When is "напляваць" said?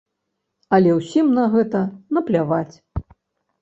2.19-2.75